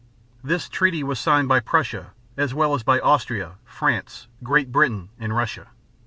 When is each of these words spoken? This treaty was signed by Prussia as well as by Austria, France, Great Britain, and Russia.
This 0.43 0.67
treaty 0.67 1.03
was 1.03 1.19
signed 1.19 1.47
by 1.47 1.59
Prussia 1.59 2.13
as 2.35 2.55
well 2.55 2.73
as 2.73 2.81
by 2.81 2.99
Austria, 3.01 3.57
France, 3.65 4.25
Great 4.41 4.71
Britain, 4.71 5.09
and 5.19 5.35
Russia. 5.35 5.67